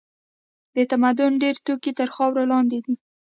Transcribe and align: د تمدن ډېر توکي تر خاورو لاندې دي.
د 0.75 0.77
تمدن 0.91 1.31
ډېر 1.43 1.55
توکي 1.65 1.91
تر 1.99 2.09
خاورو 2.15 2.49
لاندې 2.51 2.79
دي. 2.85 2.95